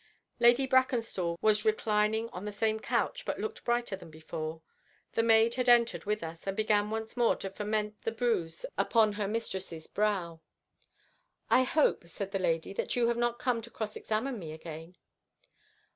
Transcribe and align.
Lady 0.39 0.65
Brackenstall 0.65 1.37
was 1.43 1.63
reclining 1.63 2.27
on 2.29 2.43
the 2.43 2.51
same 2.51 2.79
couch, 2.79 3.23
but 3.23 3.37
looked 3.39 3.63
brighter 3.63 3.95
than 3.95 4.09
before. 4.09 4.63
The 5.13 5.21
maid 5.21 5.53
had 5.53 5.69
entered 5.69 6.05
with 6.05 6.23
us, 6.23 6.47
and 6.47 6.57
began 6.57 6.89
once 6.89 7.15
more 7.15 7.35
to 7.35 7.51
foment 7.51 8.01
the 8.01 8.11
bruise 8.11 8.65
upon 8.79 9.13
her 9.13 9.27
mistress's 9.27 9.85
brow. 9.85 10.41
"I 11.51 11.61
hope," 11.61 12.07
said 12.07 12.31
the 12.31 12.39
lady, 12.39 12.73
"that 12.73 12.95
you 12.95 13.09
have 13.09 13.17
not 13.17 13.37
come 13.37 13.61
to 13.61 13.69
cross 13.69 13.95
examine 13.95 14.39
me 14.39 14.53
again?" 14.53 14.95